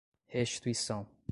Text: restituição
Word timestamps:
restituição 0.29 1.07